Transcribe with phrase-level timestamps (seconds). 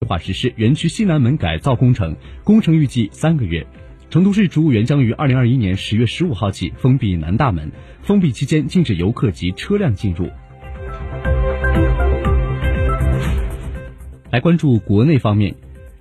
[0.00, 3.66] 计划实施园区西南门改造工程，工程预计三个月。
[4.10, 7.72] 成都市植物园将于二零二一年十月十五号起封闭南大门，
[8.02, 10.28] 封闭期间禁止游客及车辆进入。
[14.30, 15.52] 来关注国内方面，《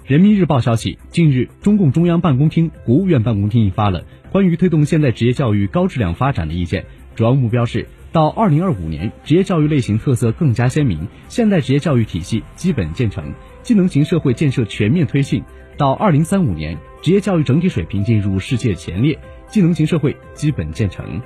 [0.06, 6.86] 人民日报》消息，近日，中共中央办公厅、国务院办公厅印发了关于推动现代职业教育高质量发展的意见，
[7.16, 15.42] 主要目标是到二零二五年，职业教育类型特色更加鲜明，现代职业教育体系基本建成，技能型社会建设全面推进；
[15.78, 19.20] 到二零三五年，职业教育整体水平进入世界前列，
[19.50, 21.22] 技能型社会基本建成。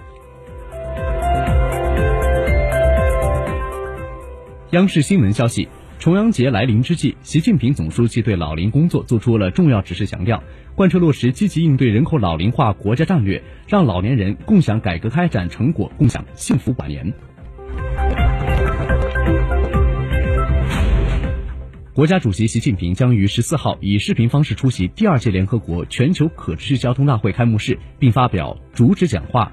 [4.72, 5.70] 央视新闻消息。
[6.00, 10.42] 重阳节来临之际，习近平总书记对老龄工作作出了重要指示，强调
[10.74, 17.14] 贯彻落实积极应对人口老龄化国家战略，让老年人共享改革开展成果，共享幸福晚年。
[21.94, 29.52] 国家主席习近平将于十四号以视频方式出席第二届联合国全球可持续交通大会开幕式，并发表主旨讲话。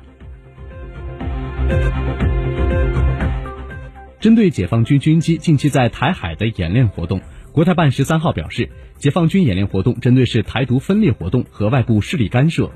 [4.27, 7.21] 针对解放军军机近期在台海的演练活动，
[7.53, 12.73] 国台办十三号表示，解放军演练活动针对是台独分裂活动和外部势力干涉。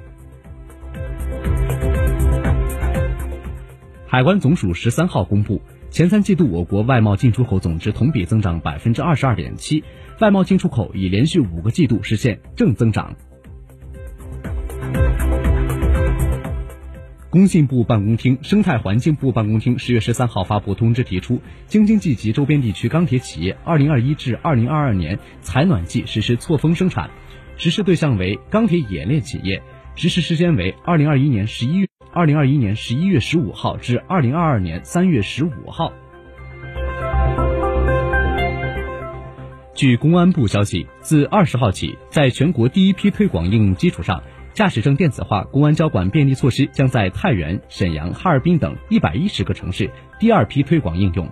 [4.07, 9.83] 海关总署十三号公布，前三季度我国外贸进出口总值同比增长百分之二十二点七，
[10.21, 13.17] 外贸进出口已连续五个季度实现正增长。
[17.31, 27.09] 工信部办公厅、生态环境部办公厅十月十三号发布通知，提出京津冀及周边地区钢铁企业二零二一至二零二二年采暖季实施错峰生产，
[27.57, 29.63] 实施对象为钢铁冶炼企业，
[29.95, 35.93] 实施时间为二零二一年十一月二零二一年十一月十五号至二零二二年三月十五号。
[39.73, 44.21] 据公安部消息，自二十号起，在全国第一批推广应用基础上。
[44.61, 51.27] 驾驶证电子化公安交管便利措施将在太原、沈阳、哈尔滨等一百一十个城市第二批推广应用，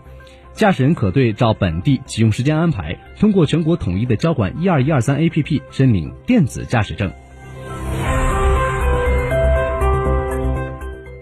[0.55, 7.13] 驾驶人可对照本地启用时间安排，通过全国统一的交管一二一二三 APP 申领电子驾驶证。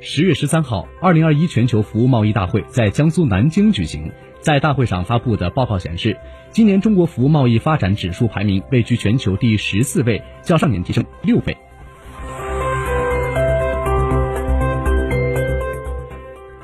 [0.01, 6.17] 十月十三号，二零二一全球服务贸易大会在江苏南京举行，在大会上发布的报告显示，
[6.53, 11.57] 今年中国服务贸易发展指数排名位居全球第十四位，较上年提升六倍。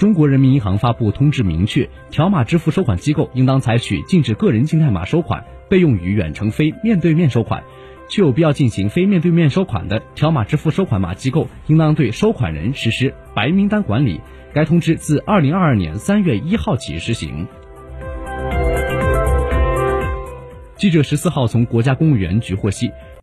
[0.03, 7.63] 中国人民银行发布通知，明确条码支付收款机构应当采取禁止个人静态码收款、被用于远程非面对面收款，
[8.09, 14.21] 确有必要进行非面对面收款的条码支付收款码机构，应当对收款人实施白名单管理。
[14.53, 17.47] 该通知自二零二二年三月一号起施行。
[20.75, 22.91] 记者十四号从国家公务员局获悉。